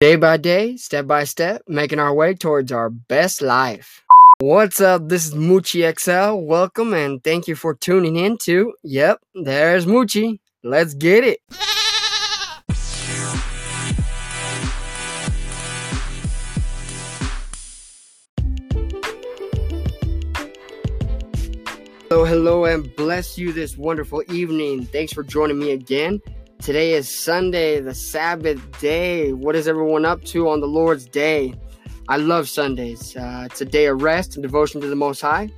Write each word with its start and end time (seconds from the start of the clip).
Day 0.00 0.14
by 0.14 0.36
day, 0.36 0.76
step 0.76 1.08
by 1.08 1.24
step, 1.24 1.62
making 1.66 1.98
our 1.98 2.14
way 2.14 2.32
towards 2.32 2.70
our 2.70 2.88
best 2.88 3.42
life. 3.42 4.04
What's 4.38 4.80
up? 4.80 5.08
This 5.08 5.26
is 5.26 5.34
Moochie 5.34 5.92
XL. 5.98 6.36
Welcome 6.40 6.94
and 6.94 7.20
thank 7.24 7.48
you 7.48 7.56
for 7.56 7.74
tuning 7.74 8.14
in 8.14 8.38
to, 8.42 8.74
yep, 8.84 9.20
there's 9.34 9.86
Moochie. 9.86 10.38
Let's 10.62 10.94
get 10.94 11.24
it. 11.24 11.40
Hello, 22.08 22.24
hello, 22.24 22.64
and 22.66 22.94
bless 22.94 23.36
you 23.36 23.52
this 23.52 23.76
wonderful 23.76 24.22
evening. 24.32 24.86
Thanks 24.86 25.12
for 25.12 25.24
joining 25.24 25.58
me 25.58 25.72
again. 25.72 26.20
Today 26.60 26.92
is 26.92 27.08
Sunday, 27.08 27.80
the 27.80 27.94
Sabbath 27.94 28.60
day. 28.80 29.32
What 29.32 29.54
is 29.54 29.68
everyone 29.68 30.04
up 30.04 30.22
to 30.24 30.48
on 30.48 30.60
the 30.60 30.66
Lord's 30.66 31.06
day? 31.06 31.54
I 32.08 32.16
love 32.16 32.48
Sundays. 32.48 33.16
Uh, 33.16 33.44
it's 33.46 33.60
a 33.60 33.64
day 33.64 33.86
of 33.86 34.02
rest 34.02 34.34
and 34.34 34.42
devotion 34.42 34.80
to 34.80 34.86
the 34.88 34.96
Most 34.96 35.20
High. 35.20 35.50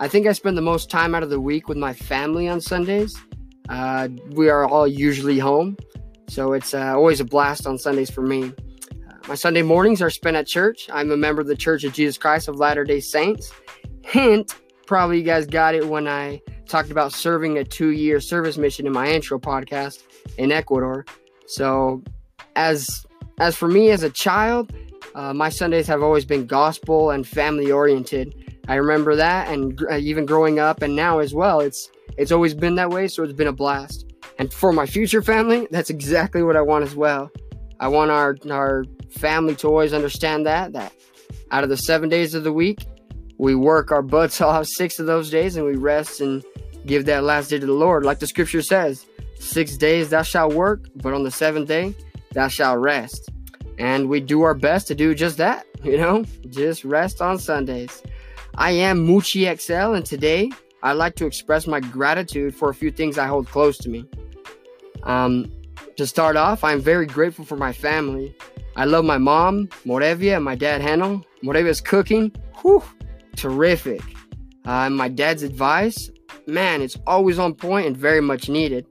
I 0.00 0.08
think 0.08 0.26
I 0.26 0.32
spend 0.32 0.56
the 0.56 0.62
most 0.62 0.90
time 0.90 1.14
out 1.14 1.22
of 1.22 1.30
the 1.30 1.40
week 1.40 1.68
with 1.68 1.76
my 1.76 1.92
family 1.92 2.48
on 2.48 2.60
Sundays. 2.60 3.16
Uh, 3.68 4.08
we 4.30 4.48
are 4.48 4.66
all 4.66 4.88
usually 4.88 5.38
home, 5.38 5.76
so 6.28 6.54
it's 6.54 6.74
uh, 6.74 6.94
always 6.94 7.20
a 7.20 7.24
blast 7.24 7.66
on 7.66 7.78
Sundays 7.78 8.10
for 8.10 8.22
me. 8.22 8.52
Uh, 8.92 9.14
my 9.28 9.34
Sunday 9.36 9.62
mornings 9.62 10.02
are 10.02 10.10
spent 10.10 10.36
at 10.36 10.46
church. 10.46 10.88
I'm 10.92 11.10
a 11.12 11.16
member 11.16 11.42
of 11.42 11.46
the 11.46 11.56
Church 11.56 11.84
of 11.84 11.92
Jesus 11.92 12.18
Christ 12.18 12.48
of 12.48 12.56
Latter 12.56 12.84
day 12.84 13.00
Saints. 13.00 13.52
Hint, 14.02 14.56
probably 14.86 15.18
you 15.18 15.24
guys 15.24 15.46
got 15.46 15.74
it 15.74 15.86
when 15.86 16.08
I 16.08 16.40
talked 16.66 16.90
about 16.90 17.12
serving 17.12 17.58
a 17.58 17.64
two 17.64 17.90
year 17.90 18.18
service 18.18 18.56
mission 18.56 18.86
in 18.86 18.92
my 18.92 19.08
intro 19.08 19.38
podcast 19.38 20.02
in 20.36 20.52
Ecuador. 20.52 21.04
So, 21.46 22.02
as 22.56 23.06
as 23.40 23.56
for 23.56 23.68
me 23.68 23.90
as 23.90 24.02
a 24.02 24.10
child, 24.10 24.72
uh, 25.14 25.32
my 25.32 25.48
Sundays 25.48 25.86
have 25.86 26.02
always 26.02 26.24
been 26.24 26.46
gospel 26.46 27.10
and 27.10 27.26
family 27.26 27.70
oriented. 27.70 28.34
I 28.68 28.74
remember 28.74 29.16
that, 29.16 29.48
and 29.48 29.80
uh, 29.90 29.96
even 29.96 30.26
growing 30.26 30.58
up, 30.58 30.82
and 30.82 30.94
now 30.94 31.20
as 31.20 31.32
well, 31.32 31.60
it's 31.60 31.90
it's 32.16 32.32
always 32.32 32.54
been 32.54 32.74
that 32.74 32.90
way. 32.90 33.08
So 33.08 33.22
it's 33.22 33.32
been 33.32 33.48
a 33.48 33.52
blast. 33.52 34.04
And 34.38 34.52
for 34.52 34.72
my 34.72 34.86
future 34.86 35.22
family, 35.22 35.66
that's 35.70 35.90
exactly 35.90 36.42
what 36.42 36.56
I 36.56 36.62
want 36.62 36.84
as 36.84 36.94
well. 36.94 37.30
I 37.80 37.88
want 37.88 38.10
our 38.10 38.36
our 38.50 38.84
family 39.10 39.54
to 39.56 39.68
always 39.68 39.92
understand 39.92 40.46
that 40.46 40.72
that 40.72 40.92
out 41.50 41.64
of 41.64 41.70
the 41.70 41.76
seven 41.76 42.08
days 42.08 42.34
of 42.34 42.44
the 42.44 42.52
week, 42.52 42.86
we 43.38 43.54
work 43.54 43.90
our 43.90 44.02
butts 44.02 44.40
off 44.42 44.66
six 44.66 44.98
of 44.98 45.06
those 45.06 45.30
days, 45.30 45.56
and 45.56 45.64
we 45.64 45.76
rest 45.76 46.20
and 46.20 46.44
give 46.86 47.06
that 47.06 47.24
last 47.24 47.48
day 47.50 47.58
to 47.58 47.66
the 47.66 47.72
Lord, 47.72 48.04
like 48.04 48.18
the 48.18 48.26
Scripture 48.26 48.62
says. 48.62 49.06
Six 49.38 49.76
days 49.76 50.10
thou 50.10 50.22
shalt 50.22 50.54
work, 50.54 50.88
but 50.96 51.14
on 51.14 51.22
the 51.24 51.30
seventh 51.30 51.68
day 51.68 51.94
thou 52.32 52.48
shalt 52.48 52.80
rest. 52.80 53.30
And 53.78 54.08
we 54.08 54.20
do 54.20 54.42
our 54.42 54.54
best 54.54 54.88
to 54.88 54.94
do 54.94 55.14
just 55.14 55.36
that, 55.38 55.66
you 55.84 55.96
know, 55.96 56.24
just 56.48 56.84
rest 56.84 57.20
on 57.20 57.38
Sundays. 57.38 58.02
I 58.56 58.72
am 58.72 59.06
Moochie 59.06 59.56
XL, 59.58 59.94
and 59.94 60.04
today 60.04 60.50
I'd 60.82 60.92
like 60.92 61.14
to 61.16 61.26
express 61.26 61.66
my 61.66 61.80
gratitude 61.80 62.54
for 62.54 62.70
a 62.70 62.74
few 62.74 62.90
things 62.90 63.18
I 63.18 63.26
hold 63.26 63.48
close 63.48 63.78
to 63.78 63.88
me. 63.88 64.04
Um, 65.04 65.50
to 65.96 66.06
start 66.06 66.36
off, 66.36 66.64
I'm 66.64 66.80
very 66.80 67.06
grateful 67.06 67.44
for 67.44 67.56
my 67.56 67.72
family. 67.72 68.36
I 68.76 68.84
love 68.84 69.04
my 69.04 69.18
mom, 69.18 69.68
Morevia, 69.84 70.36
and 70.36 70.44
my 70.44 70.54
dad, 70.54 70.80
Hanno. 70.80 71.22
Morevia's 71.42 71.80
cooking, 71.80 72.32
whew, 72.62 72.82
terrific. 73.36 74.02
Uh, 74.64 74.90
my 74.90 75.08
dad's 75.08 75.42
advice, 75.42 76.10
man, 76.46 76.82
it's 76.82 76.96
always 77.06 77.38
on 77.38 77.54
point 77.54 77.86
and 77.86 77.96
very 77.96 78.20
much 78.20 78.48
needed. 78.48 78.86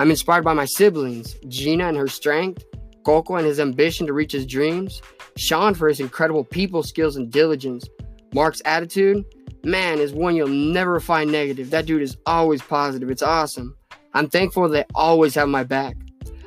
I'm 0.00 0.08
inspired 0.08 0.44
by 0.44 0.54
my 0.54 0.64
siblings, 0.64 1.36
Gina 1.48 1.86
and 1.86 1.96
her 1.98 2.08
strength, 2.08 2.64
Coco 3.04 3.36
and 3.36 3.46
his 3.46 3.60
ambition 3.60 4.06
to 4.06 4.14
reach 4.14 4.32
his 4.32 4.46
dreams, 4.46 5.02
Sean 5.36 5.74
for 5.74 5.88
his 5.88 6.00
incredible 6.00 6.42
people 6.42 6.82
skills 6.82 7.16
and 7.16 7.30
diligence, 7.30 7.84
Mark's 8.32 8.62
attitude, 8.64 9.26
man, 9.62 9.98
is 9.98 10.14
one 10.14 10.34
you'll 10.34 10.48
never 10.48 11.00
find 11.00 11.30
negative. 11.30 11.68
That 11.68 11.84
dude 11.84 12.00
is 12.00 12.16
always 12.24 12.62
positive. 12.62 13.10
It's 13.10 13.20
awesome. 13.20 13.76
I'm 14.14 14.30
thankful 14.30 14.70
they 14.70 14.86
always 14.94 15.34
have 15.34 15.50
my 15.50 15.64
back. 15.64 15.96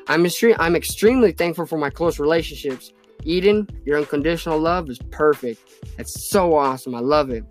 I'm, 0.08 0.24
extre- 0.24 0.56
I'm 0.58 0.76
extremely 0.76 1.32
thankful 1.32 1.68
for 1.68 1.78
my 1.78 1.92
close 1.92 2.18
relationships. 2.18 2.92
Eden, 3.24 3.70
your 3.86 4.00
unconditional 4.00 4.58
love 4.58 4.90
is 4.90 4.98
perfect. 5.12 5.62
It's 6.00 6.28
so 6.28 6.56
awesome. 6.56 6.96
I 6.96 7.02
love 7.02 7.30
it. 7.30 7.44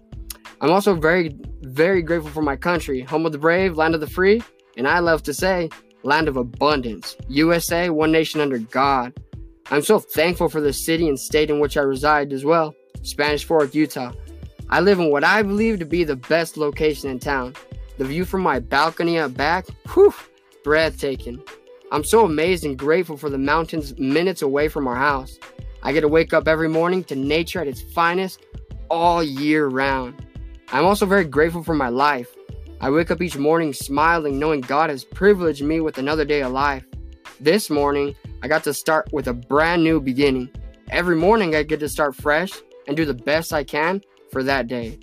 I'm 0.60 0.72
also 0.72 0.96
very, 0.96 1.38
very 1.60 2.02
grateful 2.02 2.32
for 2.32 2.42
my 2.42 2.56
country, 2.56 3.02
home 3.02 3.24
of 3.24 3.30
the 3.30 3.38
brave, 3.38 3.76
land 3.76 3.94
of 3.94 4.00
the 4.00 4.10
free, 4.10 4.42
and 4.76 4.88
I 4.88 4.98
love 4.98 5.22
to 5.24 5.34
say, 5.34 5.70
land 6.02 6.28
of 6.28 6.36
abundance. 6.36 7.16
USA, 7.28 7.90
one 7.90 8.12
nation 8.12 8.40
under 8.40 8.58
God. 8.58 9.12
I'm 9.70 9.82
so 9.82 9.98
thankful 9.98 10.48
for 10.48 10.60
the 10.60 10.72
city 10.72 11.08
and 11.08 11.18
state 11.18 11.50
in 11.50 11.60
which 11.60 11.76
I 11.76 11.82
reside 11.82 12.32
as 12.32 12.44
well, 12.44 12.74
Spanish 13.02 13.44
Fork, 13.44 13.74
Utah. 13.74 14.12
I 14.68 14.80
live 14.80 14.98
in 14.98 15.10
what 15.10 15.24
I 15.24 15.42
believe 15.42 15.78
to 15.78 15.84
be 15.84 16.04
the 16.04 16.16
best 16.16 16.56
location 16.56 17.10
in 17.10 17.18
town. 17.18 17.54
The 17.98 18.04
view 18.04 18.24
from 18.24 18.40
my 18.42 18.58
balcony 18.58 19.18
out 19.18 19.34
back, 19.34 19.66
whew, 19.92 20.14
breathtaking. 20.64 21.42
I'm 21.90 22.04
so 22.04 22.24
amazed 22.24 22.64
and 22.64 22.78
grateful 22.78 23.16
for 23.16 23.28
the 23.28 23.38
mountains 23.38 23.96
minutes 23.98 24.40
away 24.40 24.68
from 24.68 24.88
our 24.88 24.96
house. 24.96 25.38
I 25.82 25.92
get 25.92 26.00
to 26.00 26.08
wake 26.08 26.32
up 26.32 26.48
every 26.48 26.68
morning 26.68 27.04
to 27.04 27.16
nature 27.16 27.60
at 27.60 27.68
its 27.68 27.82
finest 27.82 28.40
all 28.88 29.22
year 29.22 29.66
round. 29.66 30.26
I'm 30.72 30.86
also 30.86 31.04
very 31.04 31.24
grateful 31.24 31.62
for 31.62 31.74
my 31.74 31.88
life. 31.88 32.34
I 32.82 32.90
wake 32.90 33.12
up 33.12 33.22
each 33.22 33.36
morning 33.36 33.72
smiling, 33.72 34.40
knowing 34.40 34.60
God 34.60 34.90
has 34.90 35.04
privileged 35.04 35.62
me 35.62 35.78
with 35.78 35.98
another 35.98 36.24
day 36.24 36.42
of 36.42 36.50
life. 36.50 36.84
This 37.38 37.70
morning, 37.70 38.16
I 38.42 38.48
got 38.48 38.64
to 38.64 38.74
start 38.74 39.08
with 39.12 39.28
a 39.28 39.32
brand 39.32 39.84
new 39.84 40.00
beginning. 40.00 40.50
Every 40.90 41.14
morning, 41.14 41.54
I 41.54 41.62
get 41.62 41.78
to 41.78 41.88
start 41.88 42.16
fresh 42.16 42.50
and 42.88 42.96
do 42.96 43.04
the 43.04 43.14
best 43.14 43.52
I 43.52 43.62
can 43.62 44.00
for 44.32 44.42
that 44.42 44.66
day. 44.66 44.98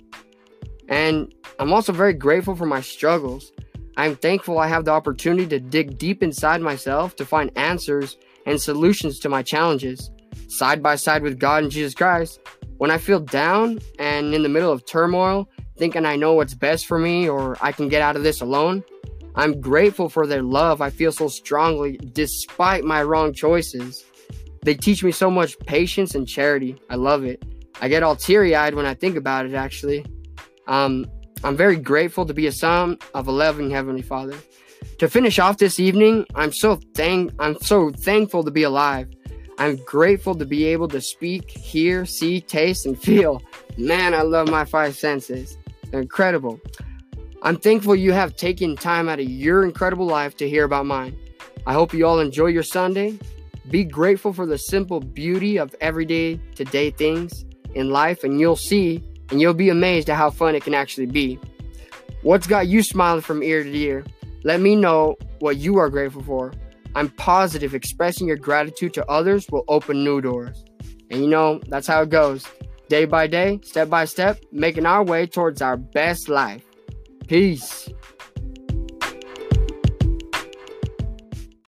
And 0.90 1.34
I'm 1.58 1.72
also 1.72 1.94
very 1.94 2.12
grateful 2.12 2.54
for 2.54 2.66
my 2.66 2.82
struggles. 2.82 3.50
I'm 3.96 4.14
thankful 4.14 4.58
I 4.58 4.68
have 4.68 4.84
the 4.84 4.90
opportunity 4.90 5.46
to 5.46 5.58
dig 5.58 5.96
deep 5.96 6.22
inside 6.22 6.60
myself 6.60 7.16
to 7.16 7.24
find 7.24 7.50
answers 7.56 8.18
and 8.44 8.60
solutions 8.60 9.18
to 9.20 9.30
my 9.30 9.42
challenges. 9.42 10.10
Side 10.48 10.82
by 10.82 10.96
side 10.96 11.22
with 11.22 11.38
God 11.38 11.62
and 11.62 11.72
Jesus 11.72 11.94
Christ, 11.94 12.40
when 12.76 12.90
I 12.90 12.98
feel 12.98 13.20
down 13.20 13.78
and 13.98 14.34
in 14.34 14.42
the 14.42 14.50
middle 14.50 14.70
of 14.70 14.84
turmoil, 14.84 15.48
thinking 15.80 16.04
I 16.04 16.14
know 16.14 16.34
what's 16.34 16.52
best 16.52 16.86
for 16.86 16.98
me 16.98 17.26
or 17.26 17.56
I 17.62 17.72
can 17.72 17.88
get 17.88 18.02
out 18.02 18.14
of 18.14 18.22
this 18.22 18.42
alone. 18.42 18.84
I'm 19.34 19.62
grateful 19.62 20.10
for 20.10 20.26
their 20.26 20.42
love 20.42 20.82
I 20.82 20.90
feel 20.90 21.10
so 21.10 21.26
strongly 21.26 21.96
despite 22.12 22.84
my 22.84 23.02
wrong 23.02 23.32
choices. 23.32 24.04
They 24.62 24.74
teach 24.74 25.02
me 25.02 25.10
so 25.10 25.30
much 25.30 25.58
patience 25.60 26.14
and 26.14 26.28
charity. 26.28 26.76
I 26.90 26.96
love 26.96 27.24
it. 27.24 27.42
I 27.80 27.88
get 27.88 28.02
all 28.02 28.14
teary 28.14 28.54
eyed 28.54 28.74
when 28.74 28.84
I 28.84 28.92
think 28.92 29.16
about 29.16 29.46
it, 29.46 29.54
actually. 29.54 30.04
Um, 30.66 31.06
I'm 31.44 31.56
very 31.56 31.76
grateful 31.76 32.26
to 32.26 32.34
be 32.34 32.46
a 32.46 32.52
son 32.52 32.98
of 33.14 33.26
a 33.26 33.32
loving 33.32 33.70
Heavenly 33.70 34.02
Father. 34.02 34.36
To 34.98 35.08
finish 35.08 35.38
off 35.38 35.56
this 35.56 35.80
evening, 35.80 36.26
I'm 36.34 36.52
so 36.52 36.78
thank 36.94 37.32
I'm 37.38 37.58
so 37.62 37.90
thankful 37.90 38.44
to 38.44 38.50
be 38.50 38.64
alive. 38.64 39.08
I'm 39.56 39.76
grateful 39.76 40.34
to 40.34 40.44
be 40.44 40.66
able 40.66 40.88
to 40.88 41.00
speak, 41.00 41.50
hear, 41.50 42.04
see, 42.04 42.42
taste, 42.42 42.84
and 42.84 43.00
feel. 43.00 43.40
Man, 43.78 44.12
I 44.12 44.22
love 44.22 44.48
my 44.48 44.66
five 44.66 44.94
senses. 44.94 45.56
Incredible. 45.92 46.60
I'm 47.42 47.56
thankful 47.56 47.96
you 47.96 48.12
have 48.12 48.36
taken 48.36 48.76
time 48.76 49.08
out 49.08 49.18
of 49.18 49.28
your 49.28 49.64
incredible 49.64 50.06
life 50.06 50.36
to 50.36 50.48
hear 50.48 50.64
about 50.64 50.86
mine. 50.86 51.16
I 51.66 51.72
hope 51.72 51.92
you 51.92 52.06
all 52.06 52.20
enjoy 52.20 52.46
your 52.46 52.62
Sunday. 52.62 53.18
Be 53.70 53.84
grateful 53.84 54.32
for 54.32 54.46
the 54.46 54.58
simple 54.58 55.00
beauty 55.00 55.58
of 55.58 55.74
everyday 55.80 56.36
today 56.54 56.90
things 56.90 57.44
in 57.74 57.90
life, 57.90 58.24
and 58.24 58.38
you'll 58.38 58.56
see 58.56 59.02
and 59.30 59.40
you'll 59.40 59.54
be 59.54 59.68
amazed 59.68 60.10
at 60.10 60.16
how 60.16 60.30
fun 60.30 60.54
it 60.54 60.64
can 60.64 60.74
actually 60.74 61.06
be. 61.06 61.38
What's 62.22 62.46
got 62.46 62.66
you 62.66 62.82
smiling 62.82 63.22
from 63.22 63.42
ear 63.42 63.62
to 63.62 63.76
ear? 63.76 64.04
Let 64.44 64.60
me 64.60 64.76
know 64.76 65.16
what 65.38 65.56
you 65.56 65.78
are 65.78 65.88
grateful 65.88 66.22
for. 66.22 66.52
I'm 66.94 67.08
positive 67.10 67.74
expressing 67.74 68.26
your 68.26 68.36
gratitude 68.36 68.94
to 68.94 69.06
others 69.08 69.46
will 69.50 69.64
open 69.68 70.04
new 70.04 70.20
doors. 70.20 70.64
And 71.10 71.22
you 71.22 71.28
know, 71.28 71.60
that's 71.68 71.86
how 71.86 72.02
it 72.02 72.10
goes 72.10 72.46
day 72.90 73.06
by 73.06 73.26
day, 73.28 73.60
step 73.62 73.88
by 73.88 74.04
step, 74.04 74.42
making 74.52 74.84
our 74.84 75.02
way 75.02 75.26
towards 75.26 75.62
our 75.62 75.76
best 75.76 76.28
life. 76.28 76.64
Peace. 77.28 77.88